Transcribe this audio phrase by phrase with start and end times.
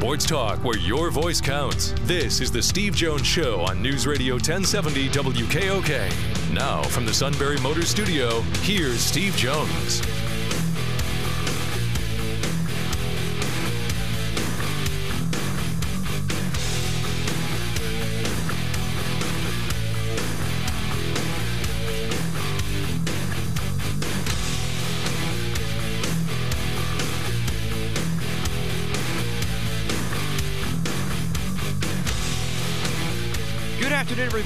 [0.00, 1.92] Sports talk where your voice counts.
[2.04, 6.54] This is the Steve Jones Show on News Radio 1070 WKOK.
[6.54, 10.00] Now, from the Sunbury Motor Studio, here's Steve Jones.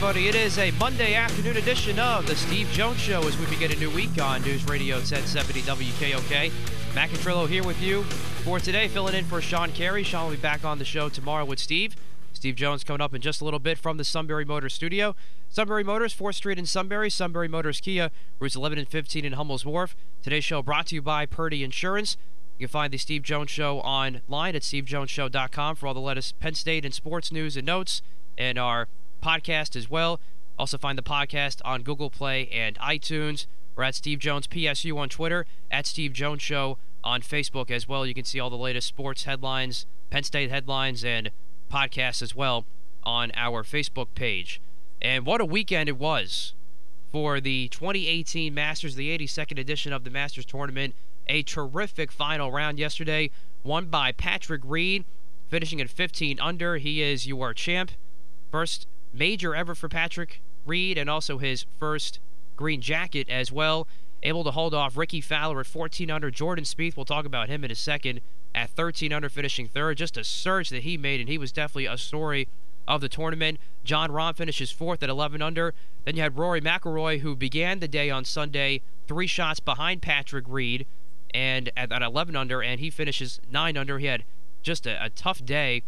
[0.05, 0.29] Everybody.
[0.29, 3.77] It is a Monday afternoon edition of the Steve Jones Show as we begin a
[3.77, 6.53] new week on News Radio 1070 WKOK.
[6.95, 10.02] Matt Contrillo here with you for today, filling in for Sean Carey.
[10.02, 11.96] Sean will be back on the show tomorrow with Steve.
[12.35, 15.16] Steve Jones coming up in just a little bit from the Sunbury Motors studio.
[15.49, 17.09] Sunbury Motors, 4th Street in Sunbury.
[17.09, 19.96] Sunbury Motors Kia, routes 11 and 15 in Hummel's Wharf.
[20.23, 22.18] Today's show brought to you by Purdy Insurance.
[22.59, 26.55] You can find the Steve Jones Show online at stevejonesshow.com for all the latest Penn
[26.55, 28.02] State and sports news and notes
[28.37, 28.89] and our
[29.25, 30.21] podcast as well.
[30.59, 33.47] Also find the podcast on Google Play and iTunes.
[33.75, 38.07] We're at Steve Jones PSU on Twitter, at Steve Jones Show on Facebook as well.
[38.07, 41.30] You can see all the latest sports headlines, Penn State headlines, and
[41.73, 42.67] podcasts as well
[43.02, 44.61] on our Facebook page.
[45.02, 46.55] And what a weekend it was
[47.11, 50.95] for the 2018 Masters, the 82nd edition of the Masters Tournament.
[51.27, 53.30] A terrific final round yesterday,
[53.63, 55.05] won by Patrick Reed,
[55.49, 56.77] finishing at 15 under.
[56.77, 57.93] He is your champ.
[58.51, 62.20] First major ever for Patrick Reed, and also his first
[62.57, 63.87] green jacket as well.
[64.22, 66.31] Able to hold off Rickie Fowler at 14 under.
[66.31, 68.21] Jordan Spieth, we'll talk about him in a second,
[68.54, 69.98] at 13 under, finishing third.
[69.98, 72.49] Just a surge that he made, and he was definitely a story
[72.87, 73.59] of the tournament.
[73.83, 75.75] Jon Rahm finishes fourth at 11 under.
[76.05, 80.44] Then you had Rory McIlroy, who began the day on Sunday three shots behind Patrick
[80.49, 80.87] Reed,
[81.33, 83.99] and at, at 11 under, and he finishes nine under.
[83.99, 84.25] He had
[84.62, 85.83] just a, a tough day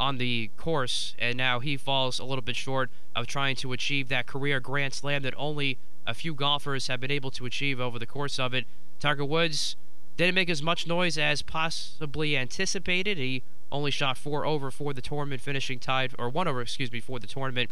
[0.00, 4.08] on the course, and now he falls a little bit short of trying to achieve
[4.08, 7.98] that career Grand Slam that only a few golfers have been able to achieve over
[7.98, 8.64] the course of it.
[9.00, 9.76] Tiger Woods
[10.16, 13.18] didn't make as much noise as possibly anticipated.
[13.18, 17.00] He only shot four over for the tournament, finishing tied, or one over, excuse me,
[17.00, 17.70] for the tournament,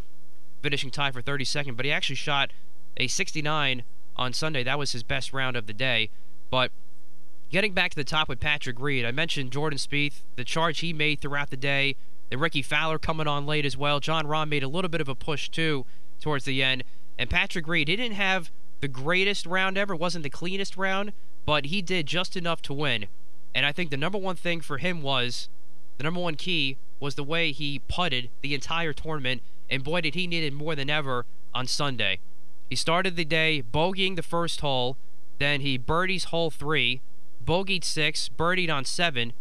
[0.61, 1.75] finishing tied for 32nd.
[1.75, 2.51] But he actually shot
[2.95, 3.83] a 69
[4.15, 4.63] on Sunday.
[4.63, 6.09] That was his best round of the day.
[6.49, 6.71] But
[7.49, 10.93] getting back to the top with Patrick Reed, I mentioned Jordan Spieth, the charge he
[10.93, 11.95] made throughout the day,
[12.29, 13.99] the Rickie Fowler coming on late as well.
[13.99, 15.85] Jon Rahm made a little bit of a push too
[16.19, 16.83] towards the end.
[17.17, 18.51] And Patrick Reed, he didn't have
[18.81, 21.13] the greatest round ever, wasn't the cleanest round,
[21.45, 23.07] but he did just enough to win.
[23.55, 25.49] And I think the number one thing for him was
[25.97, 30.15] the number one key was the way he putted the entire tournament, and boy did
[30.15, 32.19] he need it more than ever on Sunday.
[32.69, 34.97] He started the day bogeying the first hole,
[35.39, 37.01] then he birdies hole three,
[37.43, 39.33] bogeyed six, birdied on seven,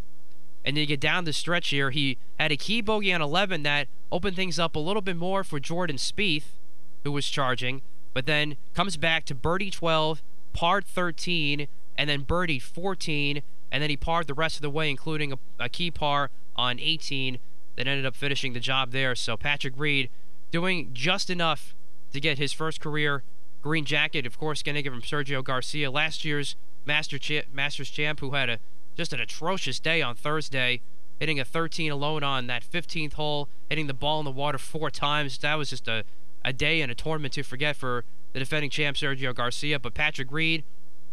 [0.66, 1.90] and then you get down the stretch here.
[1.90, 5.44] He had a key bogey on 11 that opened things up a little bit more
[5.44, 6.58] for Jordan Spieth,
[7.04, 7.82] who was charging,
[8.12, 10.22] but then comes back to birdie 12,
[10.52, 14.90] par 13, and then birdie 14, and then he parred the rest of the way,
[14.90, 17.38] including a, a key par on 18
[17.76, 19.14] that ended up finishing the job there.
[19.14, 20.10] So Patrick Reed
[20.50, 21.74] doing just enough
[22.12, 23.22] to get his first career
[23.62, 24.26] green jacket.
[24.26, 27.18] Of course, getting it from Sergio Garcia, last year's Master
[27.52, 28.58] Masters champ, who had a
[28.96, 30.80] just an atrocious day on Thursday,
[31.20, 34.90] hitting a 13 alone on that 15th hole, hitting the ball in the water four
[34.90, 35.38] times.
[35.38, 36.04] That was just a,
[36.44, 39.78] a day and a tournament to forget for the defending champ Sergio Garcia.
[39.78, 40.64] But Patrick Reed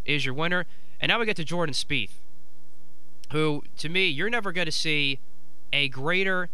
[0.04, 0.66] is your winner.
[1.00, 2.12] And now we get to Jordan Spieth,
[3.32, 5.18] who, to me, you're never going to see
[5.72, 6.48] a greater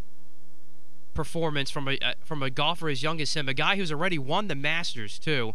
[1.14, 4.18] performance from a uh, from a golfer as young as him, a guy who's already
[4.18, 5.54] won the Masters too,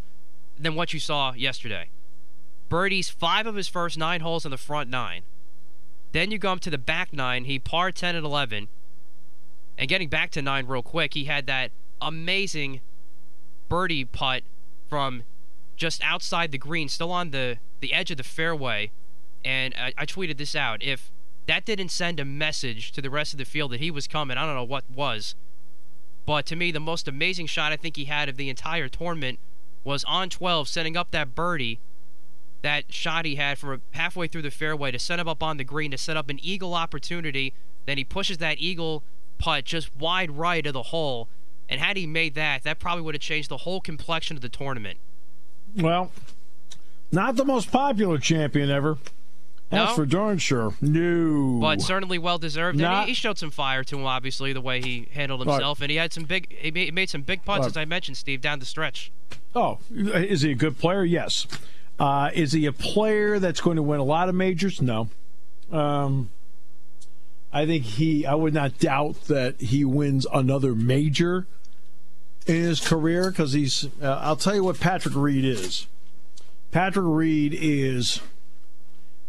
[0.59, 1.89] than what you saw yesterday.
[2.69, 5.23] Birdies five of his first nine holes in the front nine.
[6.15, 7.43] Then you go up to the back nine.
[7.43, 8.69] He par 10 and 11.
[9.77, 11.71] And getting back to nine real quick, he had that
[12.01, 12.79] amazing
[13.67, 14.43] birdie putt
[14.87, 15.23] from
[15.75, 18.91] just outside the green, still on the, the edge of the fairway.
[19.43, 20.81] And I, I tweeted this out.
[20.81, 21.11] If
[21.47, 24.37] that didn't send a message to the rest of the field that he was coming,
[24.37, 25.35] I don't know what was.
[26.25, 29.37] But to me, the most amazing shot I think he had of the entire tournament
[29.83, 31.81] was on 12, setting up that birdie
[32.65, 35.63] that shot he had from halfway through the fairway to set him up on the
[35.63, 37.53] green to set up an eagle opportunity.
[37.85, 39.03] Then he pushes that eagle
[39.37, 41.27] putt just wide right of the hole.
[41.69, 44.49] And had he made that, that probably would have changed the whole complexion of the
[44.49, 44.97] tournament.
[45.77, 46.11] Well,
[47.11, 48.97] Not the most popular champion ever.
[49.69, 49.95] That's No?
[49.95, 50.73] for darn sure.
[50.81, 51.59] No.
[51.61, 52.79] but certainly well deserved.
[52.79, 55.81] Not- and he, he showed some fire to him, obviously, the way he handled himself,
[55.81, 56.51] and he had some big.
[56.51, 57.67] He made, some big putts, Look.
[57.69, 59.11] as I mentioned, Steve, down the stretch.
[59.55, 61.03] Oh, is he a good player?
[61.03, 61.47] Yes.
[61.99, 64.81] Uh, is he a player that's going to win a lot of majors?
[64.81, 65.09] No.
[65.71, 66.29] Um,
[67.53, 68.25] I think he.
[68.25, 71.47] I would not doubt that he wins another major
[72.45, 73.87] in his career because he's.
[74.01, 75.87] Uh, I'll tell you what Patrick Reed is.
[76.71, 78.19] Patrick Reed is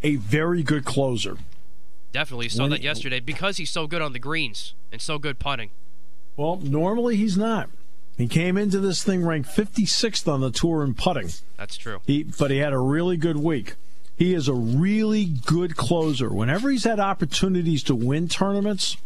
[0.03, 1.37] a very good closer.
[2.13, 5.39] Definitely saw When that yesterday because he's so good on the greens and so good
[5.39, 5.71] putting.
[6.37, 7.71] Well, normally he's not.
[8.17, 11.31] He came into this thing ranked 56th on the tour in putting.
[11.57, 12.01] That's true.
[12.07, 13.75] He, but he had a really good week.
[14.17, 16.33] He is a really good closer.
[16.33, 18.97] Whenever he's had opportunities to win tournaments,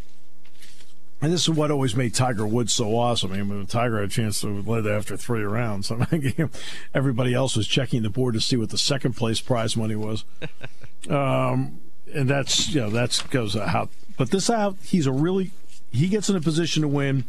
[1.20, 3.32] and this is what always made Tiger Woods so awesome.
[3.32, 6.50] I mean, when Tiger had a chance to lead after three rounds, I mean,
[6.94, 10.24] everybody else was checking the board to see what the second place prize money was.
[11.10, 11.80] um,
[12.14, 13.88] and that's you know that's goes how.
[14.16, 15.50] But this out, he's a really
[15.90, 17.24] he gets in a position to win.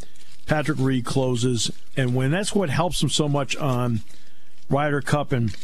[0.51, 2.31] Patrick Reed closes and win.
[2.31, 4.01] That's what helps him so much on
[4.69, 5.55] Ryder Cup and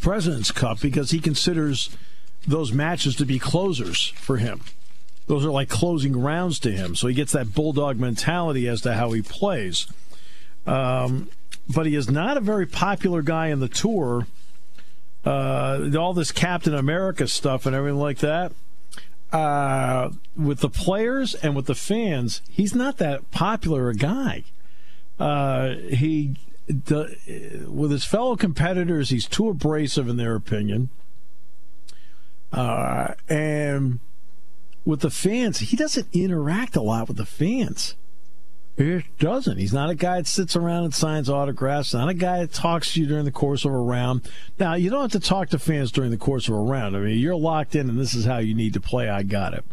[0.00, 1.94] President's Cup because he considers
[2.46, 4.62] those matches to be closers for him.
[5.26, 6.96] Those are like closing rounds to him.
[6.96, 9.86] So he gets that bulldog mentality as to how he plays.
[10.66, 11.28] Um,
[11.68, 14.26] but he is not a very popular guy in the tour.
[15.22, 18.52] Uh, all this Captain America stuff and everything like that.
[19.30, 24.44] Uh, with the players and with the fans, he's not that popular a guy.
[25.18, 26.36] Uh, he
[26.68, 30.90] the, with his fellow competitors, he's too abrasive in their opinion.
[32.52, 34.00] Uh, and
[34.84, 37.94] with the fans, he doesn't interact a lot with the fans.
[38.78, 39.58] He doesn't.
[39.58, 41.92] He's not a guy that sits around and signs autographs.
[41.94, 44.30] Not a guy that talks to you during the course of a round.
[44.56, 46.96] Now, you don't have to talk to fans during the course of a round.
[46.96, 49.08] I mean, you're locked in, and this is how you need to play.
[49.08, 49.64] I got it.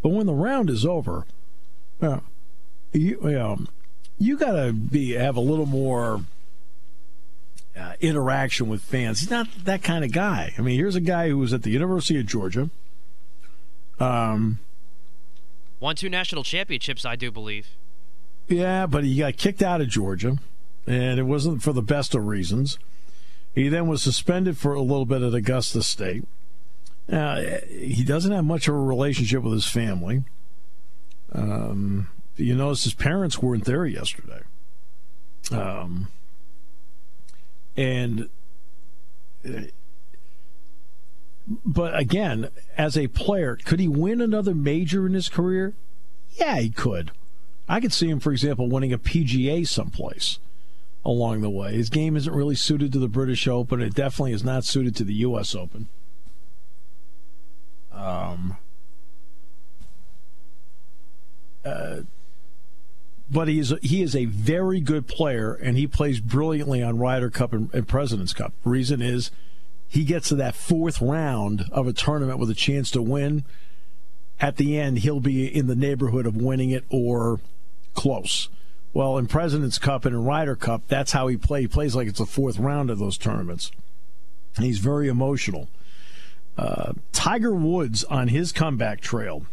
[0.00, 1.26] But when the round is over,
[2.00, 2.20] uh,
[2.92, 3.58] you, know,
[4.16, 6.20] you got to be have a little more
[7.76, 9.18] uh, interaction with fans.
[9.18, 10.54] He's not that kind of guy.
[10.56, 12.70] I mean, here's a guy who was at the University of Georgia.
[13.98, 14.60] Um,
[15.80, 17.66] Won two national championships, I do believe.
[18.48, 20.38] Yeah, but he got kicked out of Georgia,
[20.86, 22.78] and it wasn't for the best of reasons.
[23.54, 26.24] He then was suspended for a little bit at Augusta State.
[27.10, 30.24] Uh, he doesn't have much of a relationship with his family.
[31.32, 34.42] Um, you notice his parents weren't there yesterday.
[35.50, 36.08] Um,
[37.76, 38.28] and
[39.46, 39.62] uh,
[41.46, 42.48] but again,
[42.78, 45.74] as a player, could he win another major in his career?
[46.34, 47.10] Yeah, he could.
[47.72, 50.38] I could see him, for example, winning a PGA someplace
[51.06, 51.72] along the way.
[51.72, 53.80] His game isn't really suited to the British Open.
[53.80, 55.54] It definitely is not suited to the U.S.
[55.54, 55.88] Open.
[57.90, 58.58] Um,
[61.64, 62.00] uh,
[63.30, 67.30] but he is he is a very good player, and he plays brilliantly on Ryder
[67.30, 68.52] Cup and, and Presidents Cup.
[68.64, 69.30] Reason is
[69.88, 73.44] he gets to that fourth round of a tournament with a chance to win.
[74.40, 77.40] At the end, he'll be in the neighborhood of winning it or
[77.94, 78.48] close.
[78.94, 81.62] Well, in Presidents Cup and in Ryder Cup, that's how he plays.
[81.62, 83.72] He plays like it's the fourth round of those tournaments.
[84.56, 85.68] And he's very emotional.
[86.58, 89.46] Uh, Tiger Woods on his comeback trail.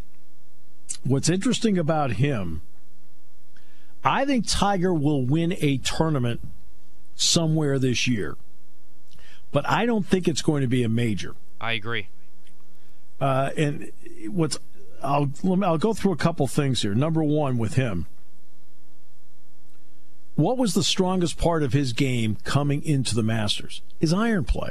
[1.04, 2.62] What's interesting about him,
[4.04, 6.42] I think Tiger will win a tournament
[7.16, 8.36] somewhere this year,
[9.52, 11.36] but I don't think it's going to be a major.
[11.62, 12.10] I agree.
[13.20, 13.92] Uh, and
[14.28, 14.58] what's
[15.02, 15.32] I'll
[15.64, 16.94] I'll go through a couple things here.
[16.94, 18.08] Number one, with him,
[20.40, 23.82] what was the strongest part of his game coming into the Masters?
[24.00, 24.70] His iron play.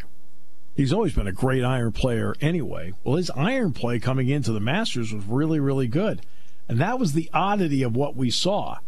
[0.74, 2.92] He's always been a great iron player anyway.
[3.02, 6.22] Well, his iron play coming into the Masters was really, really good.
[6.68, 8.78] And that was the oddity of what we saw.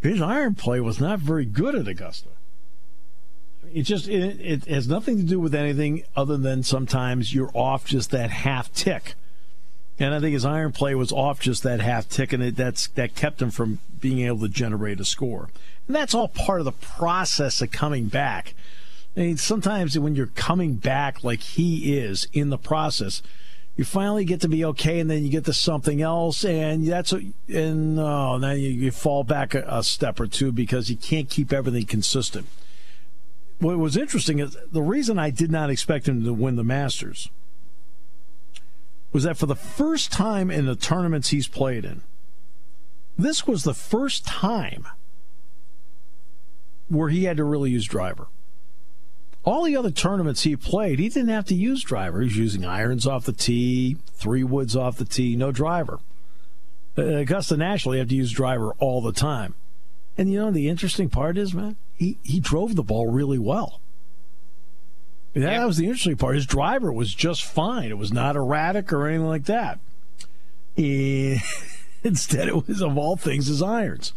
[0.00, 2.30] His iron play was not very good at Augusta.
[3.72, 7.86] It just it, it has nothing to do with anything other than sometimes you're off
[7.86, 9.14] just that half tick.
[10.02, 12.88] And I think his iron play was off just that half tick, and it, that's
[12.88, 15.48] that kept him from being able to generate a score.
[15.86, 18.54] And that's all part of the process of coming back.
[19.16, 23.22] I mean, sometimes when you're coming back like he is in the process,
[23.76, 27.12] you finally get to be okay, and then you get to something else, and that's
[27.12, 30.96] a, and oh, now you, you fall back a, a step or two because you
[30.96, 32.48] can't keep everything consistent.
[33.60, 37.30] What was interesting is the reason I did not expect him to win the Masters
[39.12, 42.02] was that for the first time in the tournaments he's played in,
[43.18, 44.86] this was the first time
[46.88, 48.26] where he had to really use driver.
[49.44, 52.20] All the other tournaments he played, he didn't have to use driver.
[52.20, 55.98] He was using irons off the tee, three woods off the tee, no driver.
[56.96, 59.54] Uh, Augusta National, you have to use driver all the time.
[60.16, 63.80] And you know, the interesting part is, man, he, he drove the ball really well.
[65.34, 65.44] Yep.
[65.44, 66.34] that was the interesting part.
[66.34, 67.90] His driver was just fine.
[67.90, 69.80] It was not erratic or anything like that.
[72.04, 74.12] Instead, it was, of all things, his irons.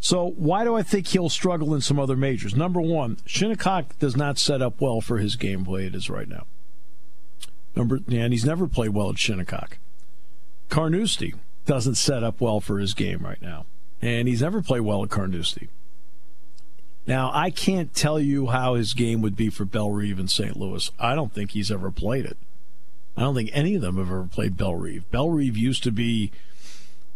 [0.00, 2.54] So why do I think he'll struggle in some other majors?
[2.54, 6.46] Number one, Shinnecock does not set up well for his gameplay it is right now.
[7.74, 9.78] Number and he's never played well at Shinnecock.
[10.68, 11.34] Carnoustie
[11.64, 13.64] doesn't set up well for his game right now.
[14.02, 15.70] And he's never played well at Carnoustie.
[17.06, 20.56] Now, I can't tell you how his game would be for Bellerive in St.
[20.56, 20.90] Louis.
[20.98, 22.38] I don't think he's ever played it.
[23.16, 25.10] I don't think any of them have ever played Bellerive.
[25.10, 26.32] Bellerive used to be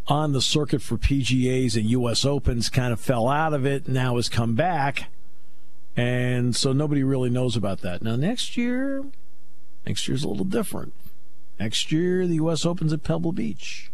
[0.07, 2.25] on the circuit for PGAs and U.S.
[2.25, 5.11] Opens, kind of fell out of it, now has come back.
[5.97, 8.03] And so nobody really knows about that.
[8.03, 9.05] Now, next year,
[9.87, 10.93] next year's a little different.
[11.59, 12.65] Next year, the U.S.
[12.65, 13.91] Opens at Pebble Beach.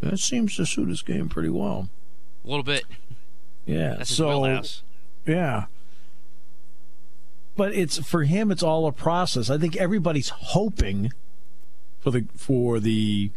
[0.00, 1.88] That seems to suit his game pretty well.
[2.44, 2.84] A little bit.
[3.66, 3.96] Yeah.
[3.98, 4.62] That's so,
[5.26, 5.66] Yeah.
[7.56, 8.50] But it's for him.
[8.50, 9.48] It's all a process.
[9.48, 11.12] I think everybody's hoping
[12.00, 13.30] for the for the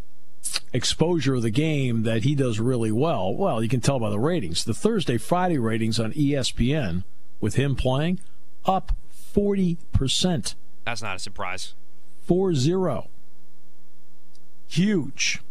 [0.73, 3.33] exposure of the game that he does really well.
[3.33, 4.63] Well, you can tell by the ratings.
[4.63, 7.03] The Thursday, Friday ratings on ESPN
[7.39, 8.19] with him playing
[8.65, 8.93] up
[9.35, 10.55] 40%.
[10.85, 11.75] That's not a surprise.
[12.25, 13.09] 4 0.
[14.67, 15.41] Huge.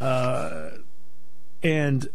[0.00, 0.70] Uh,
[1.62, 2.08] and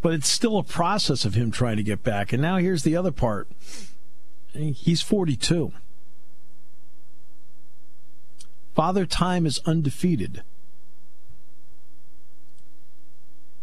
[0.00, 2.32] but it's still a process of him trying to get back.
[2.32, 3.48] And now here's the other part.
[4.52, 5.72] He's 42.
[8.74, 10.42] Father Time is undefeated.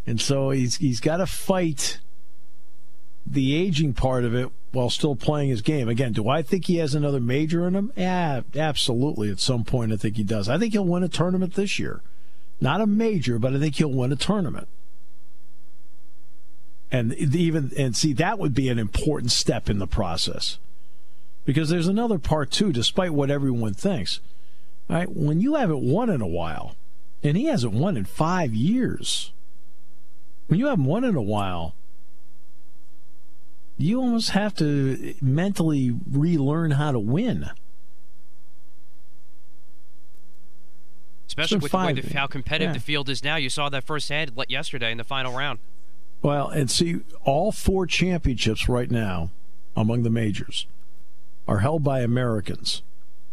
[0.07, 1.99] And so he's he's got to fight
[3.25, 5.89] the aging part of it while still playing his game.
[5.89, 7.91] Again, do I think he has another major in him?
[7.95, 9.31] Yeah, absolutely.
[9.31, 10.47] At some point, I think he does.
[10.47, 12.01] I think he'll win a tournament this year.
[12.61, 14.67] Not a major, but I think he'll win a tournament.
[16.91, 20.59] And even and see that would be an important step in the process.
[21.43, 24.19] Because there's another part too, despite what everyone thinks.
[24.89, 25.09] Right?
[25.09, 26.75] When you haven't won in a while,
[27.23, 29.31] and he hasn't won in five years,
[30.47, 31.73] when you haven't won in a while,
[33.77, 37.49] you almost have to mentally relearn how to win.
[41.27, 42.73] Especially with five, the, how competitive yeah.
[42.73, 43.35] the field is now.
[43.35, 45.59] You saw that firsthand yesterday in the final round.
[46.25, 49.29] Well, and see, all four championships right now
[49.75, 50.65] among the majors
[51.47, 52.81] are held by Americans,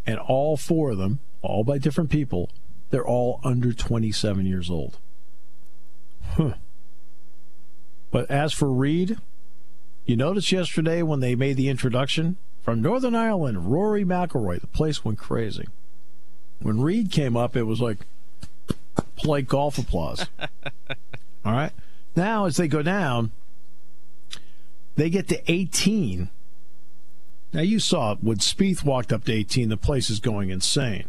[0.07, 2.51] and all four of them all by different people.
[2.91, 4.99] They're all under 27 years old.
[6.33, 6.57] Huh.
[8.11, 9.17] But as for Reed,
[10.05, 15.03] you noticed yesterday when they made the introduction from Northern Ireland, Rory McIlroy, the place
[15.03, 15.67] went crazy.
[16.61, 18.01] When Reed came up, it was like
[19.17, 20.27] polite golf applause.
[21.43, 21.73] all right.
[22.15, 23.31] Now, as they go down,
[24.97, 26.29] they get to 18.
[27.53, 31.07] Now, you saw when Spieth walked up to 18, the place is going insane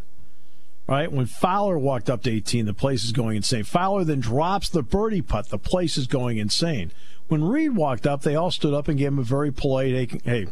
[0.87, 1.11] right?
[1.11, 3.63] When Fowler walked up to 18, the place is going insane.
[3.63, 5.49] Fowler then drops the birdie putt.
[5.49, 6.91] The place is going insane.
[7.27, 10.47] When Reed walked up, they all stood up and gave him a very polite, hey,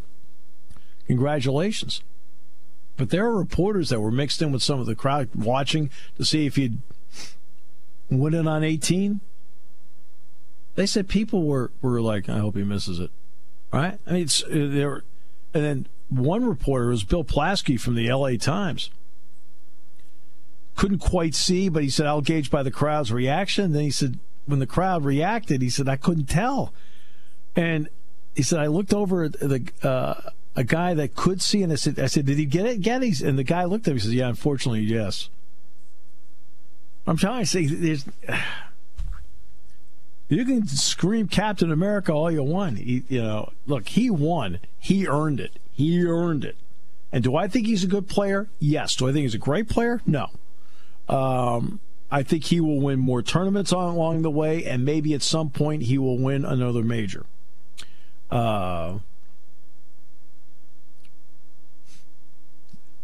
[1.07, 2.01] congratulations.
[2.97, 6.25] But there are reporters that were mixed in with some of the crowd watching to
[6.25, 6.77] see if he'd
[8.09, 9.21] win it on 18.
[10.75, 13.11] They said people were, were like, I hope he misses it.
[13.71, 13.97] Right?
[14.05, 15.03] I mean, it's, uh, there,
[15.53, 18.89] and then one reporter was Bill Plaschke from the LA Times
[20.75, 23.71] couldn't quite see, but he said, I'll gauge by the crowd's reaction.
[23.71, 26.73] Then he said, when the crowd reacted, he said, I couldn't tell.
[27.55, 27.87] And
[28.35, 31.75] he said, I looked over at the, uh, a guy that could see, and I
[31.75, 32.81] said, I said, did he get it?
[32.81, 33.21] Get it?
[33.21, 35.29] And the guy looked at me and said, yeah, unfortunately, yes.
[37.05, 38.05] I'm trying to say, there's,
[40.35, 42.77] you can scream Captain America all you want.
[42.77, 44.59] He, you know, look, he won.
[44.79, 45.59] He earned it.
[45.71, 46.55] He earned it.
[47.11, 48.47] And do I think he's a good player?
[48.59, 48.95] Yes.
[48.95, 50.01] Do I think he's a great player?
[50.05, 50.29] No.
[51.09, 55.49] Um, I think he will win more tournaments along the way, and maybe at some
[55.49, 57.25] point he will win another major.
[58.29, 58.99] Uh,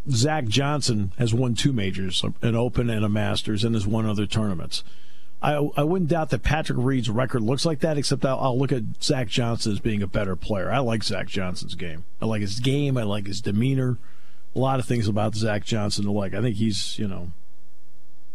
[0.10, 4.26] Zach Johnson has won two majors, an Open and a Masters, and has won other
[4.26, 4.84] tournaments.
[5.42, 8.72] I, I wouldn't doubt that Patrick Reed's record looks like that, except I'll, I'll, look
[8.72, 10.72] at Zach Johnson as being a better player.
[10.72, 12.06] I like Zach Johnson's game.
[12.20, 12.98] I like his game.
[12.98, 13.98] I like his demeanor.
[14.56, 16.34] A lot of things about Zach Johnson to like.
[16.34, 17.32] I think he's, you know,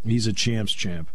[0.05, 1.09] He's a champs champ.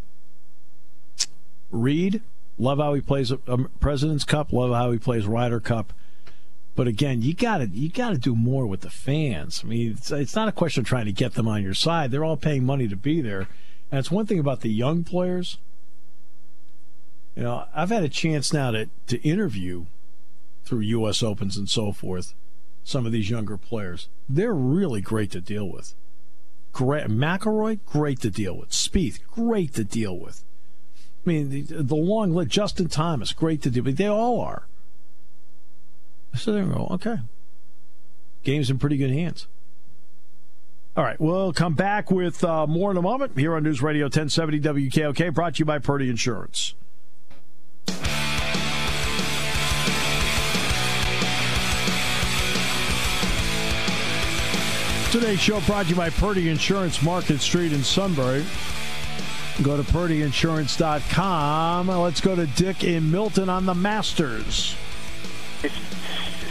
[1.72, 2.22] Reed,
[2.58, 3.38] love how he plays a
[3.79, 4.53] President's Cup.
[4.53, 5.91] Love how he plays Ryder Cup.
[6.75, 9.62] But again, you got to you got to do more with the fans.
[9.63, 12.12] I mean, it's, it's not a question of trying to get them on your side.
[12.12, 13.48] They're all paying money to be there,
[13.91, 15.58] and it's one thing about the young players.
[17.38, 19.86] You know, I've had a chance now to to interview
[20.65, 21.22] through U.S.
[21.22, 22.34] Opens and so forth
[22.84, 24.10] some of these younger players.
[24.27, 25.94] They're really great to deal with.
[26.74, 28.72] Great McIlroy, great to deal with.
[28.72, 30.44] Spieth, great to deal with.
[31.25, 32.50] I mean, the, the long list.
[32.50, 33.98] Justin Thomas, great to deal with.
[33.98, 34.67] They all are.
[36.36, 36.88] So there we go.
[36.91, 37.17] Okay.
[38.44, 39.46] Game's in pretty good hands.
[40.96, 44.06] All right, we'll come back with uh, more in a moment here on News Radio
[44.06, 46.74] 1070 WKOK, brought to you by Purdy Insurance.
[55.19, 58.45] Today's show brought to you by Purdy Insurance, Market Street in Sunbury.
[59.63, 61.88] Go to purdyinsurance.com.
[61.88, 64.75] Let's go to Dick in Milton on the Masters.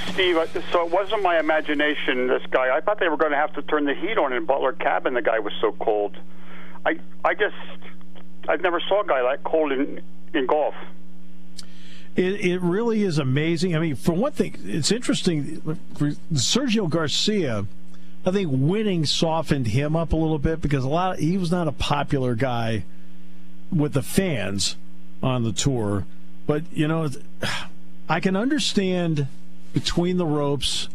[0.09, 0.37] Steve,
[0.73, 2.27] so it wasn't my imagination.
[2.27, 4.47] This guy, I thought they were going to have to turn the heat on in
[4.47, 5.15] Butler Cabin.
[5.15, 6.17] The guy was so cold.
[6.85, 7.55] I, I just,
[8.49, 10.03] I've never saw a guy that cold in
[10.35, 10.75] in golf.
[12.17, 13.77] It, it really is amazing.
[13.77, 15.61] I mean, for one thing, it's interesting.
[16.33, 17.65] Sergio Garcia,
[18.27, 21.53] I think winning softened him up a little bit because a lot of, he was
[21.53, 22.85] not a popular guy
[23.71, 24.77] with the fans
[25.23, 26.05] on the tour.
[26.45, 27.09] But you know,
[28.09, 29.29] I can understand
[29.73, 30.89] between the ropes.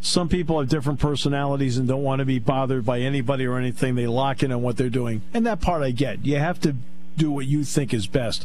[0.00, 3.94] Some people have different personalities and don't want to be bothered by anybody or anything.
[3.94, 5.22] They lock in on what they're doing.
[5.32, 6.26] And that part I get.
[6.26, 6.74] You have to
[7.16, 8.44] do what you think is best.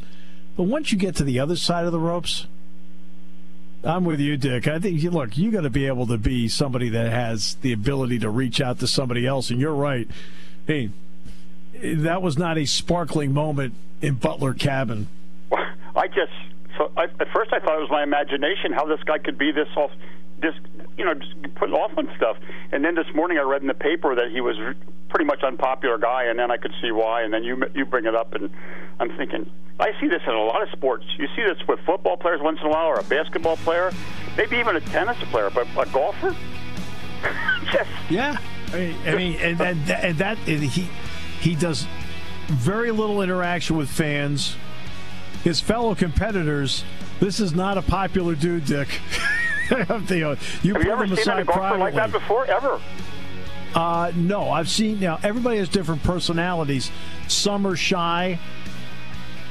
[0.55, 2.45] But once you get to the other side of the ropes,
[3.83, 4.67] I'm with you, Dick.
[4.67, 8.19] I think, look, you got to be able to be somebody that has the ability
[8.19, 9.49] to reach out to somebody else.
[9.49, 10.07] And you're right.
[10.67, 10.89] Hey,
[11.81, 15.07] that was not a sparkling moment in Butler Cabin.
[15.95, 16.31] I just
[16.77, 19.51] so I, at first I thought it was my imagination how this guy could be
[19.51, 19.91] this off,
[20.39, 20.55] this
[20.99, 22.37] you know, just put off on stuff.
[22.71, 24.57] And then this morning I read in the paper that he was
[25.07, 27.23] pretty much unpopular guy, and then I could see why.
[27.23, 28.49] And then you you bring it up, and
[28.99, 31.05] I'm thinking I see this in a lot of sports.
[31.17, 33.91] You see this with football players once in a while, or a basketball player,
[34.35, 36.35] maybe even a tennis player, but a golfer.
[37.71, 38.37] Just yeah.
[38.71, 40.89] I mean, I mean, and, that, and that and he
[41.39, 41.87] he does
[42.47, 44.55] very little interaction with fans
[45.43, 46.83] his fellow competitors.
[47.19, 48.89] This is not a popular dude, Dick.
[50.09, 52.45] you Have you ever seen a golfer like that before?
[52.45, 52.79] Ever?
[53.75, 55.19] Uh, no, I've seen now.
[55.21, 56.91] Everybody has different personalities.
[57.27, 58.39] Some are shy.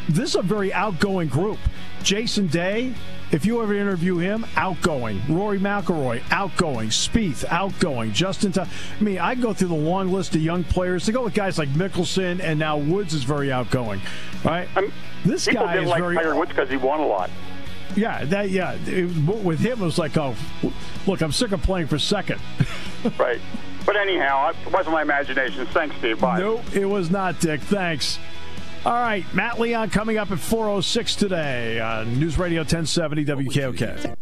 [0.08, 1.58] This is a very outgoing group.
[2.02, 2.94] Jason Day,
[3.30, 5.20] if you ever interview him, outgoing.
[5.28, 6.88] Rory McIlroy, outgoing.
[6.88, 8.12] Spieth, outgoing.
[8.12, 11.04] Justin, T- I mean, I go through the long list of young players.
[11.06, 14.00] To go with guys like Mickelson, and now Woods is very outgoing,
[14.44, 14.68] right?
[14.74, 14.92] I'm,
[15.24, 16.16] this guy is like very.
[16.16, 17.30] Tiger Woods because he won a lot.
[17.96, 18.76] Yeah, that yeah.
[18.86, 20.34] It, with him, it was like, oh,
[21.06, 22.40] look, I'm sick of playing for second.
[23.18, 23.40] right.
[23.86, 25.66] But anyhow, it wasn't my imagination.
[25.68, 26.20] Thanks, Steve.
[26.20, 26.40] Bye.
[26.40, 27.60] No, it was not, Dick.
[27.62, 28.18] Thanks.
[28.84, 34.14] All right, Matt Leon coming up at 4.06 today on News Radio 1070 WKOK.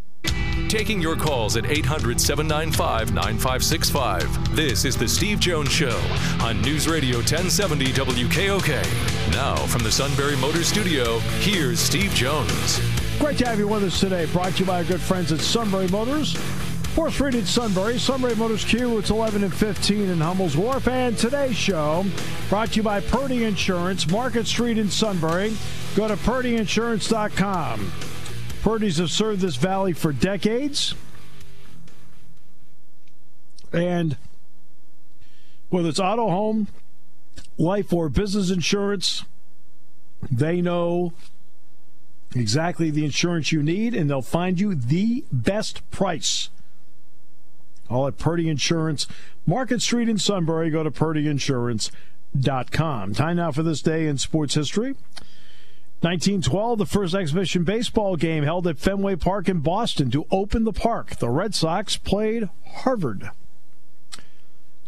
[0.68, 4.56] Taking your calls at 800 795 9565.
[4.56, 6.00] This is The Steve Jones Show
[6.40, 9.32] on News Radio 1070 WKOK.
[9.32, 12.80] Now, from the Sunbury Motor Studio, here's Steve Jones.
[13.18, 14.26] Great to have you with us today.
[14.26, 16.34] Brought to you by our good friends at Sunbury Motors.
[16.34, 18.98] 4th Street in Sunbury, Sunbury Motors Kia.
[18.98, 20.86] It's 11 and 15 in Hummel's Wharf.
[20.86, 22.04] And today's show
[22.48, 25.56] brought to you by Purdy Insurance, Market Street in Sunbury.
[25.94, 27.92] Go to purdyinsurance.com.
[28.62, 30.94] Purdy's have served this valley for decades.
[33.72, 34.16] And
[35.70, 36.68] whether it's auto, home,
[37.58, 39.24] life, or business insurance,
[40.30, 41.12] they know
[42.38, 46.50] exactly the insurance you need and they'll find you the best price.
[47.88, 49.06] All at Purdy Insurance,
[49.46, 50.70] Market Street in Sunbury.
[50.70, 53.14] Go to purdyinsurance.com.
[53.14, 54.96] Time now for this day in sports history.
[56.00, 60.72] 1912, the first exhibition baseball game held at Fenway Park in Boston to open the
[60.72, 61.16] park.
[61.16, 63.30] The Red Sox played Harvard.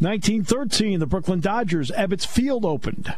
[0.00, 3.14] 1913, the Brooklyn Dodgers Ebbets Field opened.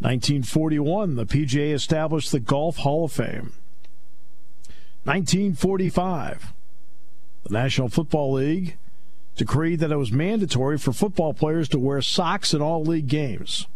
[0.00, 3.52] 1941, the PGA established the Golf Hall of Fame.
[5.04, 6.52] 1945,
[7.44, 8.76] the National Football League
[9.34, 13.66] decreed that it was mandatory for football players to wear socks in all league games.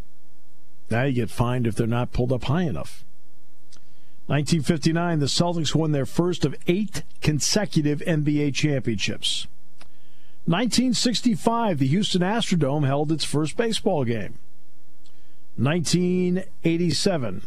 [0.91, 3.05] Now you get fined if they're not pulled up high enough.
[4.27, 9.47] 1959, the Celtics won their first of eight consecutive NBA championships.
[10.45, 14.39] 1965, the Houston Astrodome held its first baseball game.
[15.57, 17.43] 1987,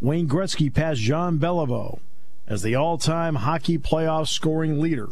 [0.00, 1.98] Wayne Gretzky passed Jean Beliveau
[2.46, 5.08] as the all time hockey playoff scoring leader.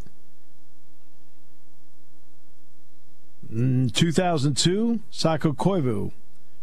[3.50, 6.12] In 2002, Saku Koivu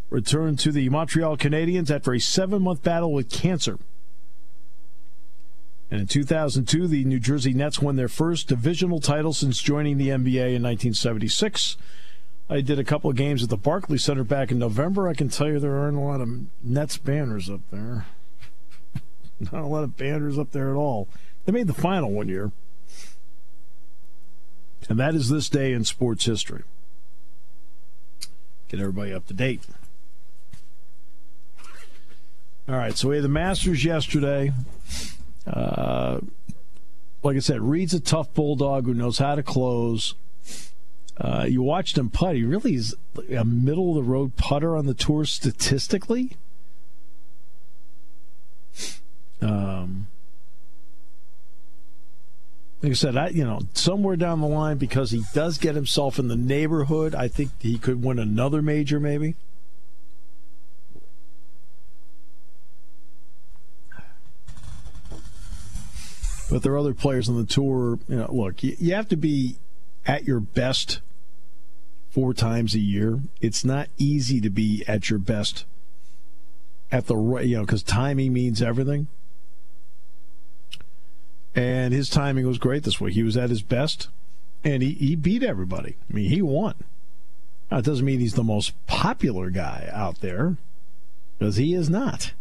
[0.10, 3.78] returned to the Montreal Canadiens after a seven month battle with cancer.
[5.89, 10.08] And in 2002, the New Jersey Nets won their first divisional title since joining the
[10.08, 11.76] NBA in 1976.
[12.52, 15.08] I did a couple of games at the Barclays Center back in November.
[15.08, 16.28] I can tell you there aren't a lot of
[16.62, 18.08] Nets banners up there.
[19.40, 21.08] Not a lot of banners up there at all.
[21.46, 22.52] They made the final one year.
[24.90, 26.64] And that is this day in sports history.
[28.68, 29.62] Get everybody up to date.
[32.68, 34.52] All right, so we had the Masters yesterday.
[35.48, 36.20] Uh,
[37.24, 40.16] like I said, Reed's a tough bulldog who knows how to close.
[41.17, 42.36] Uh, you watched him putt.
[42.36, 42.95] He really is
[43.36, 46.38] a middle of the road putter on the tour statistically.
[49.41, 50.08] Um,
[52.82, 56.17] like I said, I you know somewhere down the line because he does get himself
[56.17, 57.13] in the neighborhood.
[57.13, 59.36] I think he could win another major, maybe.
[66.50, 67.97] But there are other players on the tour.
[68.10, 69.56] You know, look, you, you have to be
[70.06, 71.02] at your best
[72.10, 73.22] four times a year.
[73.40, 75.66] It's not easy to be at your best
[76.92, 79.08] at the right, you know, because timing means everything.
[81.56, 83.14] And his timing was great this week.
[83.14, 84.10] He was at his best,
[84.64, 85.98] and he, he beat everybody.
[86.10, 86.76] I mean, he won.
[87.72, 90.58] It doesn't mean he's the most popular guy out there,
[91.38, 92.34] because he is not.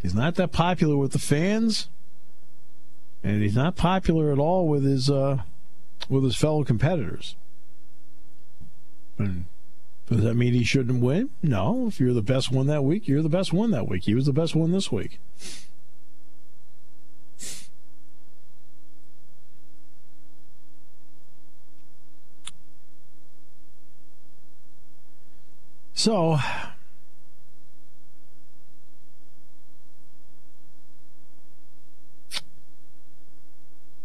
[0.00, 1.88] He's not that popular with the fans,
[3.22, 5.38] and he's not popular at all with his uh,
[6.08, 7.36] with his fellow competitors.
[9.18, 9.44] And
[10.08, 11.30] does that mean he shouldn't win?
[11.42, 11.86] No.
[11.86, 14.04] If you're the best one that week, you're the best one that week.
[14.04, 15.20] He was the best one this week.
[25.92, 26.38] So,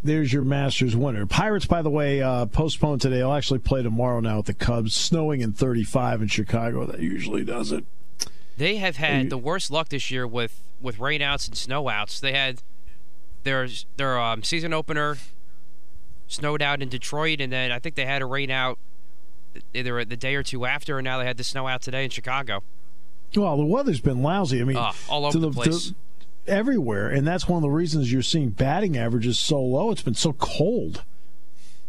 [0.06, 1.26] there's your Masters winner.
[1.26, 3.18] Pirates, by the way, uh, postponed today.
[3.18, 4.94] They'll actually play tomorrow now with the Cubs.
[4.94, 6.86] Snowing in 35 in Chicago.
[6.86, 7.86] That usually does it.
[8.58, 12.20] They have had the worst luck this year with with rainouts and snowouts.
[12.20, 12.62] They had
[13.44, 15.18] their their um, season opener
[16.28, 18.80] snowed out in Detroit, and then I think they had a rain out
[19.74, 22.10] either the day or two after, and now they had the snow out today in
[22.10, 22.64] Chicago.
[23.36, 24.62] Well, the weather's been lousy.
[24.62, 25.90] I mean, uh, all over the, the place.
[25.90, 25.96] To,
[26.48, 29.92] everywhere, and that's one of the reasons you're seeing batting averages so low.
[29.92, 31.04] It's been so cold.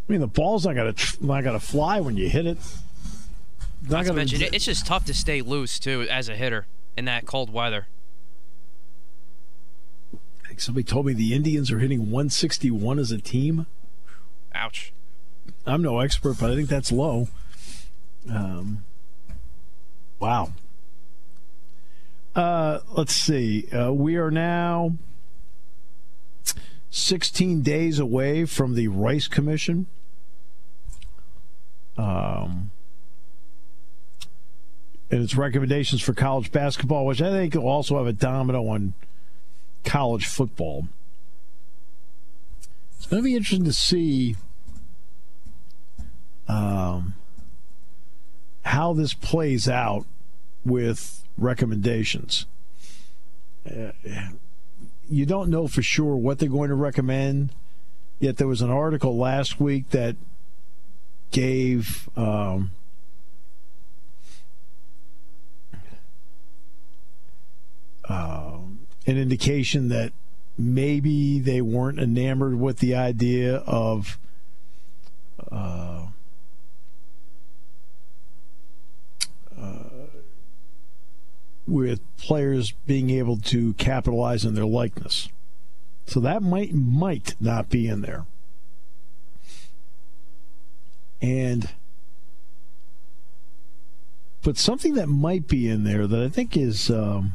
[0.09, 2.59] I mean, the ball's not gonna not gonna fly when you hit it.
[3.83, 6.67] Not, not to mention, it's just tough to stay loose too as a hitter
[6.97, 7.87] in that cold weather.
[10.45, 13.67] I think somebody told me the Indians are hitting 161 as a team.
[14.55, 14.93] Ouch.
[15.67, 17.29] I'm no expert, but I think that's low.
[18.31, 18.85] Um,
[20.19, 20.53] wow.
[22.37, 23.67] Uh, let's see.
[23.73, 24.93] Uh, we are now
[26.91, 29.87] 16 days away from the Rice Commission.
[31.97, 32.71] Um,
[35.11, 38.93] and its recommendations for college basketball, which I think will also have a domino on
[39.85, 40.89] college football.
[42.99, 44.37] It's going to be interesting to see
[46.49, 47.15] um,
[48.63, 50.05] how this plays out
[50.67, 52.47] with recommendations.
[53.65, 53.93] Uh,
[55.09, 57.53] you don't know for sure what they're going to recommend.
[58.19, 60.17] Yet there was an article last week that
[61.31, 62.71] gave um,
[68.09, 68.59] uh,
[69.07, 70.13] an indication that
[70.57, 74.19] maybe they weren't enamored with the idea of
[75.53, 76.07] uh,
[81.67, 85.29] with players being able to capitalize on their likeness.
[86.07, 88.27] So that might might not be in there.
[91.21, 91.71] And
[94.43, 97.33] but something that might be in there that I think is um,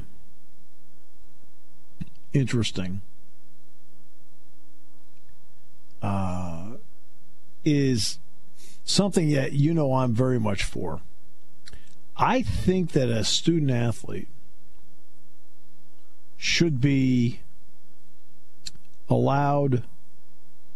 [2.32, 3.02] interesting
[6.02, 6.72] uh,
[7.66, 8.20] is
[8.86, 11.02] something that you know I'm very much for.
[12.22, 14.28] I think that a student athlete
[16.38, 17.40] should be
[19.10, 19.84] allowed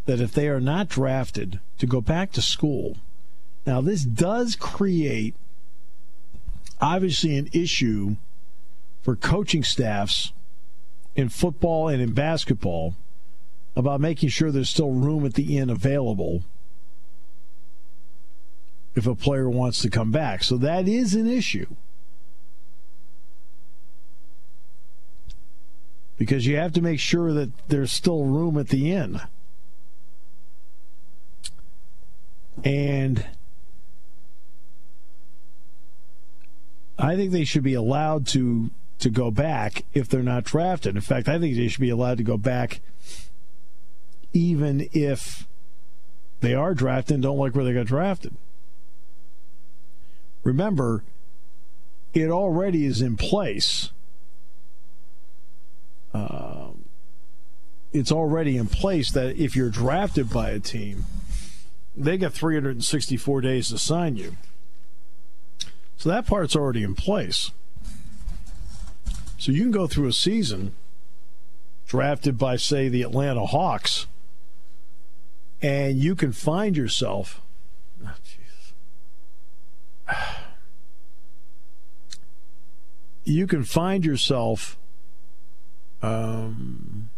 [0.05, 2.97] that if they are not drafted to go back to school.
[3.63, 5.36] Now, this does create
[6.81, 8.15] obviously an issue
[9.03, 10.34] for coaching staffs
[11.15, 12.95] in football and in basketball
[13.75, 16.43] about making sure there's still room at the inn available
[18.95, 20.43] if a player wants to come back.
[20.43, 21.67] So that is an issue.
[26.17, 29.19] Because you have to make sure that there's still room at the inn.
[32.63, 33.25] And
[36.97, 40.95] I think they should be allowed to to go back if they're not drafted.
[40.95, 42.79] In fact, I think they should be allowed to go back
[44.31, 45.47] even if
[46.39, 48.36] they are drafted and don't like where they got drafted.
[50.45, 51.03] Remember,
[52.13, 53.91] it already is in place.
[56.13, 56.69] Uh,
[57.91, 61.05] it's already in place that if you're drafted by a team,
[61.97, 64.38] they got 364 days to sign you.
[65.97, 67.51] So that part's already in place.
[69.38, 70.73] So you can go through a season
[71.88, 74.05] drafted by, say, the Atlanta Hawks,
[75.62, 77.41] and you can find yourself.
[83.23, 84.77] You can find yourself
[86.03, 87.09] um,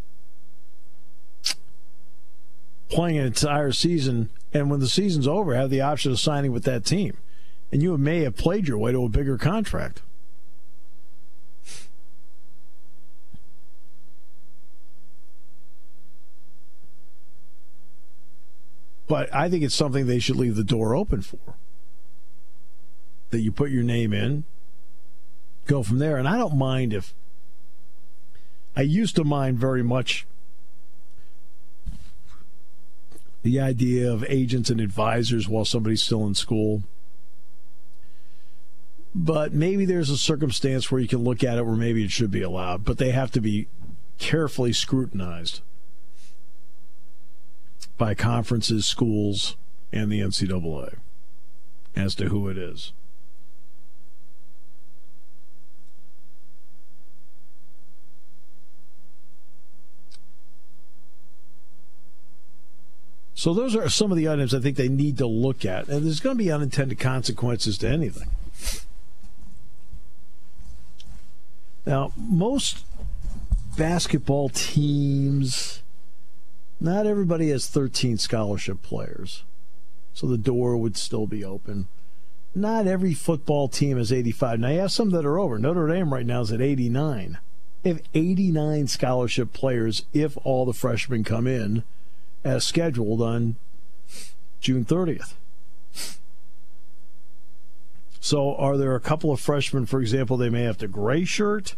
[2.89, 6.63] playing an entire season, and when the season's over, have the option of signing with
[6.63, 7.17] that team.
[7.71, 10.01] And you may have played your way to a bigger contract.
[19.07, 21.55] But I think it's something they should leave the door open for.
[23.29, 24.45] That you put your name in,
[25.65, 26.17] go from there.
[26.17, 27.13] And I don't mind if.
[28.75, 30.27] I used to mind very much
[33.41, 36.83] the idea of agents and advisors while somebody's still in school.
[39.15, 42.29] But maybe there's a circumstance where you can look at it where maybe it should
[42.29, 43.67] be allowed, but they have to be
[44.19, 45.61] carefully scrutinized
[47.97, 49.55] by conferences, schools,
[49.91, 50.97] and the NCAA
[51.95, 52.91] as to who it is.
[63.37, 65.87] So those are some of the items I think they need to look at.
[65.89, 68.31] And there's going to be unintended consequences to anything.
[71.85, 72.83] Now, most
[73.77, 75.83] basketball teams
[76.79, 79.43] not everybody has 13 scholarship players,
[80.15, 81.87] so the door would still be open.
[82.55, 84.59] Not every football team is 85.
[84.59, 85.59] Now, you have some that are over.
[85.59, 87.37] Notre Dame right now is at 89.
[87.83, 91.83] They have 89 scholarship players if all the freshmen come in
[92.47, 93.55] as scheduled on
[94.59, 95.33] June 30th.
[98.19, 101.75] So, are there a couple of freshmen, for example, they may have to gray shirt?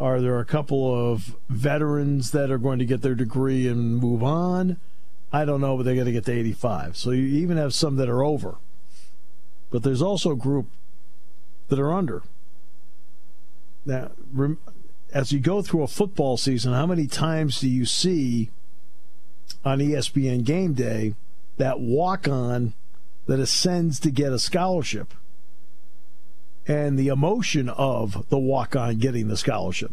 [0.00, 4.22] Are there a couple of veterans that are going to get their degree and move
[4.22, 4.78] on?
[5.32, 6.96] I don't know, but they're going to get to 85.
[6.96, 8.56] So you even have some that are over.
[9.70, 10.66] But there's also a group
[11.68, 12.22] that are under.
[13.84, 14.12] Now,
[15.12, 18.50] as you go through a football season, how many times do you see
[19.64, 21.14] on ESPN game day
[21.56, 22.74] that walk on
[23.26, 25.14] that ascends to get a scholarship?
[26.66, 29.92] and the emotion of the walk on getting the scholarship.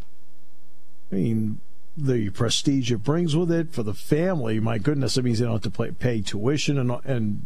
[1.11, 1.59] I mean,
[1.97, 4.59] the prestige it brings with it for the family.
[4.59, 7.45] My goodness, it means they don't have to pay, tuition and, and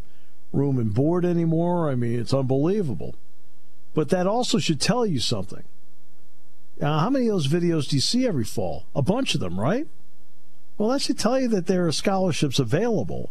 [0.54, 1.90] room and board anymore.
[1.90, 3.16] I mean, it's unbelievable.
[3.96, 5.64] But that also should tell you something.
[6.80, 8.86] Now, how many of those videos do you see every fall?
[8.94, 9.88] A bunch of them, right?
[10.78, 13.30] Well, that should tell you that there are scholarships available.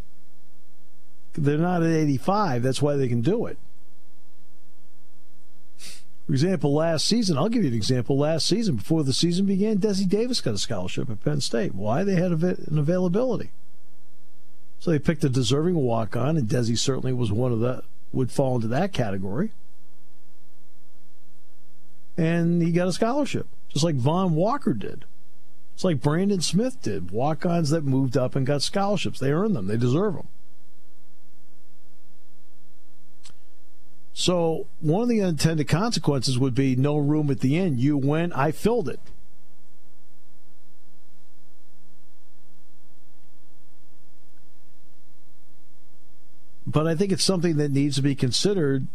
[1.34, 2.62] They're not at 85.
[2.62, 3.58] That's why they can do it.
[6.26, 8.16] For example, last season, I'll give you an example.
[8.16, 11.74] Last season, before the season began, Desi Davis got a scholarship at Penn State.
[11.74, 12.02] Why?
[12.02, 13.50] They had an availability.
[14.80, 18.30] So they picked a deserving walk on, and Desi certainly was one of the, would
[18.30, 19.50] fall into that category.
[22.16, 25.04] And he got a scholarship, just like Von Walker did.
[25.74, 27.10] It's like Brandon Smith did.
[27.10, 29.18] Walk ons that moved up and got scholarships.
[29.18, 30.28] They earned them, they deserve them.
[34.12, 37.80] So one of the unintended consequences would be no room at the end.
[37.80, 39.00] You went, I filled it.
[46.64, 48.86] But I think it's something that needs to be considered.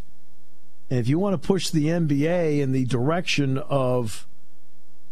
[0.89, 4.25] And if you want to push the NBA in the direction of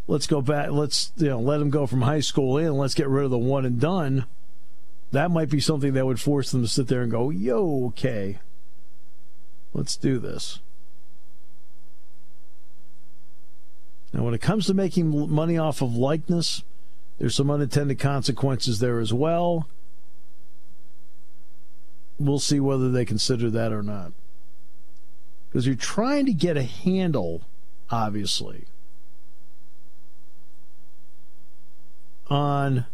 [0.08, 3.08] let's go back, let's you know let them go from high school in, let's get
[3.08, 4.26] rid of the one and done.
[5.12, 8.39] That might be something that would force them to sit there and go, "Yo, okay,
[9.78, 10.60] Let's do this.
[14.12, 16.63] Now, when it comes to making money off of likeness,
[17.20, 19.67] There's some unintended consequences there as well.
[22.20, 24.12] We'll see whether they consider that or not.
[25.50, 27.41] Because you're trying to get a handle,
[27.89, 28.65] obviously,
[32.30, 32.86] on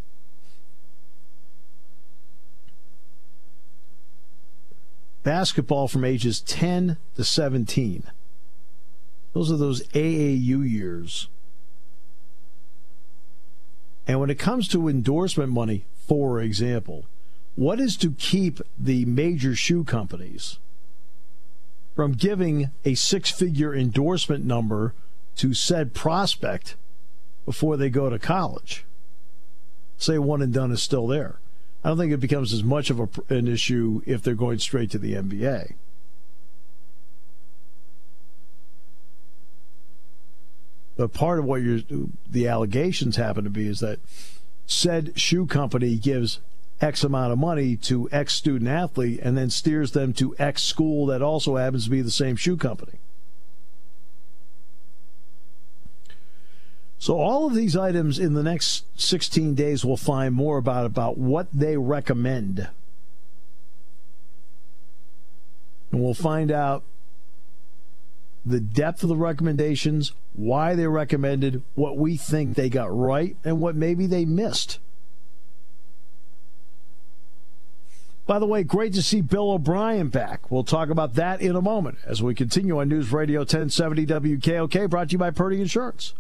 [5.24, 8.04] basketball from ages 10 to 17.
[9.34, 11.28] Those are those AAU years.
[14.06, 17.06] And when it comes to endorsement money, for example,
[17.56, 20.60] what is to keep the major shoe companies
[21.96, 24.94] from giving a six figure endorsement number
[25.38, 26.76] to said prospect
[27.46, 28.86] before they go to college?
[30.04, 31.40] Say one and done is still there.
[31.82, 34.92] I don't think it becomes as much of a, an issue if they're going straight
[34.92, 35.76] to the NBA.
[40.98, 41.62] But part of what
[42.30, 44.00] the allegations happen to be is that
[44.66, 46.42] said shoe company gives
[46.82, 51.06] X amount of money to X student athlete and then steers them to X school
[51.06, 53.00] that also happens to be the same shoe company.
[57.04, 61.18] So all of these items in the next 16 days we'll find more about about
[61.18, 62.70] what they recommend.
[65.92, 66.84] And we'll find out
[68.46, 73.60] the depth of the recommendations, why they recommended, what we think they got right, and
[73.60, 74.80] what maybe they missed.
[78.26, 80.50] By the way, great to see Bill O'Brien back.
[80.50, 84.90] We'll talk about that in a moment as we continue on News Radio 1070 WKOK,
[84.90, 86.14] brought to you by Purdy Insurance.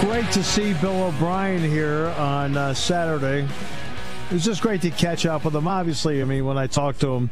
[0.00, 3.46] Great to see Bill O'Brien here on uh, Saturday.
[4.30, 5.66] It was just great to catch up with him.
[5.66, 7.30] Obviously, I mean, when I talked to him,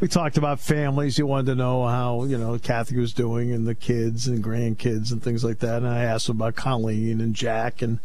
[0.00, 1.16] we talked about families.
[1.16, 5.12] He wanted to know how you know Kathy was doing and the kids and grandkids
[5.12, 5.78] and things like that.
[5.78, 7.98] And I asked him about Colleen and Jack and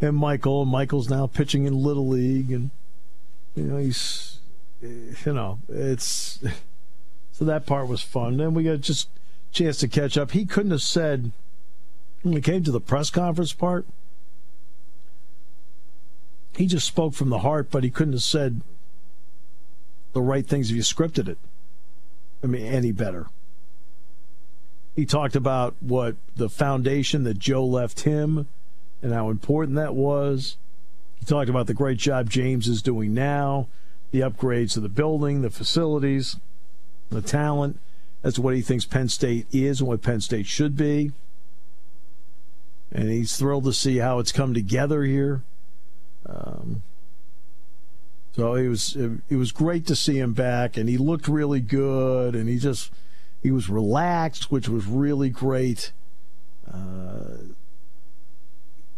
[0.00, 0.64] and Michael.
[0.64, 2.70] Michael's now pitching in Little League, and
[3.54, 4.38] you know he's
[4.80, 6.38] you know it's
[7.32, 8.36] so that part was fun.
[8.36, 9.08] Then we got just
[9.50, 10.32] chance to catch up.
[10.32, 11.32] He couldn't have said
[12.22, 13.86] when we came to the press conference part,
[16.56, 18.60] he just spoke from the heart, but he couldn't have said
[20.12, 21.38] the right things if you scripted it.
[22.42, 23.26] I mean, any better.
[24.96, 28.48] He talked about what the foundation that Joe left him
[29.02, 30.56] and how important that was.
[31.18, 33.68] He talked about the great job James is doing now,
[34.10, 36.36] the upgrades to the building, the facilities,
[37.10, 37.78] the talent.
[38.22, 41.12] That's what he thinks Penn State is and what Penn State should be
[42.90, 45.42] and he's thrilled to see how it's come together here.
[46.26, 46.82] Um,
[48.34, 52.34] so it was it, was great to see him back, and he looked really good,
[52.34, 52.92] and he just
[53.42, 55.92] he was relaxed, which was really great.
[56.72, 57.38] Uh,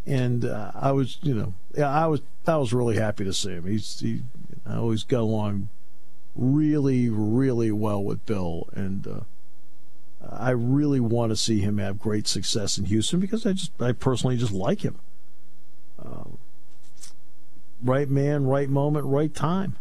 [0.06, 3.50] and uh, I was, you know, yeah, I was I was really happy to see
[3.50, 3.66] him.
[3.66, 4.22] He's he
[4.66, 5.68] I always got along
[6.34, 9.20] really really well with Bill, and uh,
[10.28, 13.92] I really want to see him have great success in Houston because I just I
[13.92, 14.98] personally just like him.
[16.02, 16.38] Um,
[17.82, 19.76] right man, right moment, right time,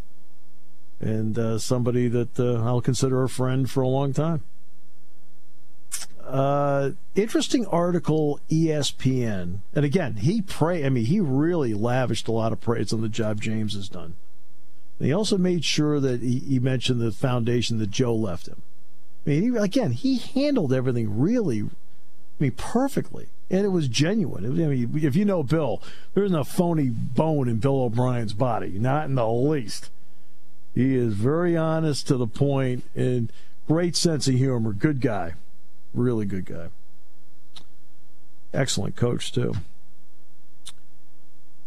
[0.99, 4.43] and uh, somebody that uh, I'll consider a friend for a long time.
[6.29, 10.85] Uh, interesting article, ESPN, and again, he pray.
[10.85, 14.13] I mean, he really lavished a lot of praise on the job James has done.
[14.99, 18.61] And he also made sure that he, he mentioned the foundation that Joe left him.
[19.25, 21.67] I mean, he, again, he handled everything really, I
[22.37, 24.45] mean, perfectly, and it was genuine.
[24.45, 25.81] It I mean, if you know Bill,
[26.13, 29.89] there isn't a phony bone in Bill O'Brien's body, not in the least.
[30.75, 33.31] He is very honest to the point and
[33.67, 34.73] great sense of humor.
[34.73, 35.33] Good guy,
[35.93, 36.67] really good guy.
[38.54, 39.54] Excellent coach too.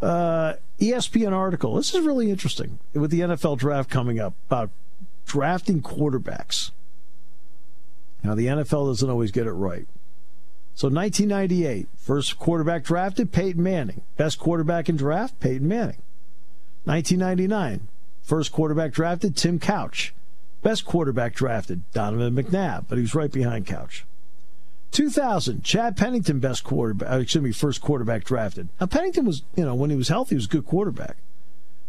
[0.01, 1.77] Uh, ESPN article.
[1.77, 4.71] This is really interesting with the NFL draft coming up about
[5.25, 6.73] drafting quarterbacks.
[8.25, 9.87] Now, the NFL doesn't always get it right.
[10.75, 14.03] So, 1998, first quarterback drafted, Peyton Manning.
[14.17, 16.03] Best quarterback in draft, Peyton Manning.
[16.85, 17.89] 1999,
[18.23, 20.15] first quarterback drafted, Tim Couch.
[20.63, 24.05] Best quarterback drafted, Donovan McNabb, but he was right behind Couch.
[24.93, 28.69] 2000, Chad Pennington, best quarterback, uh, excuse me, first quarterback drafted.
[28.81, 31.17] Now, Pennington was, you know, when he was healthy, he was a good quarterback.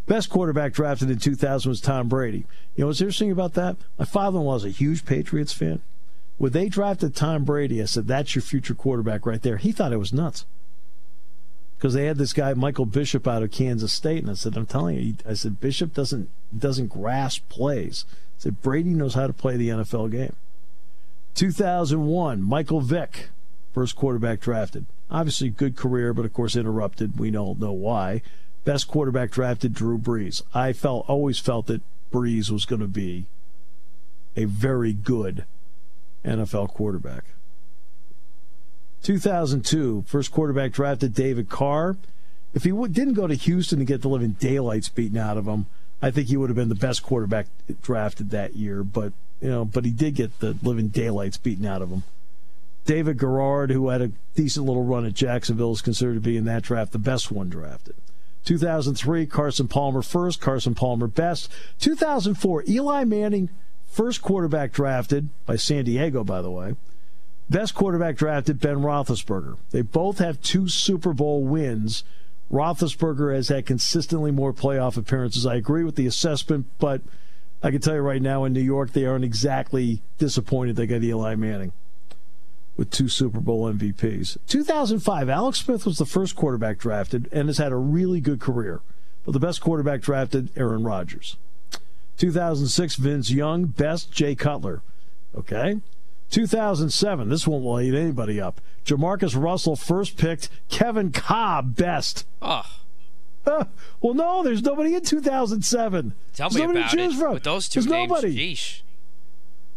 [0.08, 2.46] Best quarterback drafted in 2000 was Tom Brady.
[2.76, 3.78] You know what's interesting about that?
[4.00, 5.82] My father in law is a huge Patriots fan.
[6.38, 9.58] When they drafted Tom Brady, I said, that's your future quarterback right there.
[9.58, 10.46] He thought it was nuts.
[11.78, 14.66] because they had this guy Michael Bishop out of Kansas State, and I said, "I'm
[14.66, 19.34] telling you," I said, "Bishop doesn't doesn't grasp plays." I said, "Brady knows how to
[19.34, 20.34] play the NFL game."
[21.36, 23.30] 2001, Michael Vick,
[23.74, 24.86] first quarterback drafted.
[25.10, 27.20] Obviously, good career, but of course interrupted.
[27.20, 28.22] We don't know why.
[28.66, 30.42] Best quarterback drafted, Drew Brees.
[30.54, 31.82] I felt always felt that
[32.12, 33.26] Brees was going to be
[34.36, 35.46] a very good
[36.24, 37.26] NFL quarterback.
[39.04, 41.98] 2002, first quarterback drafted David Carr.
[42.54, 45.66] If he didn't go to Houston and get the living daylights beaten out of him,
[46.04, 47.48] I think he would have been the best quarterback
[47.82, 48.84] drafted that year.
[48.84, 52.04] But you know, but he did get the living daylights beaten out of him.
[52.86, 56.44] David Garrard, who had a decent little run at Jacksonville, is considered to be in
[56.44, 57.96] that draft the best one drafted.
[58.44, 61.50] 2003, Carson Palmer first, Carson Palmer best.
[61.80, 63.50] 2004, Eli Manning,
[63.88, 66.76] first quarterback drafted by San Diego, by the way.
[67.50, 69.56] Best quarterback drafted, Ben Roethlisberger.
[69.72, 72.04] They both have two Super Bowl wins.
[72.54, 75.44] Roethlisberger has had consistently more playoff appearances.
[75.44, 77.02] I agree with the assessment, but
[77.64, 81.02] I can tell you right now in New York, they aren't exactly disappointed they got
[81.02, 81.74] Eli Manning
[82.78, 84.38] with two Super Bowl MVPs.
[84.48, 88.82] 2005, Alex Smith was the first quarterback drafted and has had a really good career.
[89.26, 91.38] But the best quarterback drafted, Aaron Rodgers.
[92.18, 94.84] 2006, Vince Young, best, Jay Cutler.
[95.36, 95.80] Okay.
[96.34, 98.60] 2007, this won't light anybody up.
[98.86, 102.26] Jamarcus Russell first picked, Kevin Kolb best.
[102.42, 102.66] Oh.
[103.46, 103.66] Uh,
[104.02, 106.14] well, no, there's nobody in 2007.
[106.34, 107.20] Tell there's me nobody about to choose it.
[107.20, 107.34] from.
[107.36, 108.36] With those two there's names, nobody.
[108.36, 108.82] Geesh.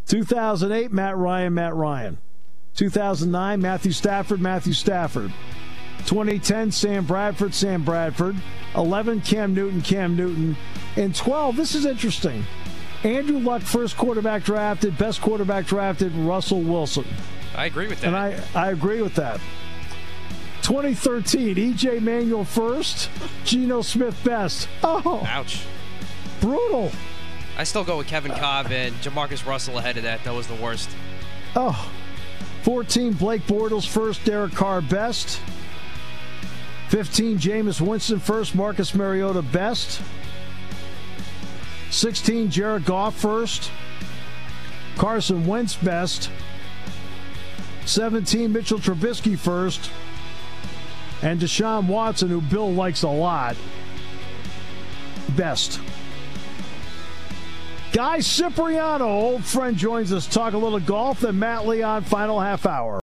[0.07, 2.19] 2008, Matt Ryan, Matt Ryan.
[2.75, 5.35] 2009, Matthew Stafford, Matthew Stafford.
[6.07, 8.37] 2010, Sam Bradford, Sam Bradford.
[8.75, 10.57] 11, Cam Newton, Cam Newton.
[10.97, 12.45] And 12, this is interesting.
[13.07, 17.05] Andrew Luck, first quarterback drafted, best quarterback drafted, Russell Wilson.
[17.55, 18.09] I agree with that.
[18.09, 19.41] And I, I agree with that.
[20.63, 23.09] 2013, EJ Manuel first,
[23.45, 24.69] Geno Smith best.
[24.83, 25.63] Oh, Ouch.
[26.41, 26.91] brutal.
[27.57, 30.25] I still go with Kevin Kolb and Jamarcus Russell ahead of that.
[30.25, 30.91] That was the worst.
[31.55, 31.89] Oh.
[32.65, 35.41] 14, Blake Bortles first, Derek Carr best.
[36.89, 40.03] 15, Jameis Winston first, Marcus Mariota best.
[41.97, 43.71] 16, Jared Goff first,
[44.97, 46.31] Carson Wentz best.
[47.87, 49.91] 17, Mitchell Trubisky first.
[51.23, 53.57] And Deshaun Watson, who Bill likes a lot,
[55.37, 55.81] best.
[57.93, 60.27] Guy Cipriano, old friend, joins us.
[60.27, 61.21] Talk a little golf.
[61.21, 62.95] Then Matt Leon, final half hour.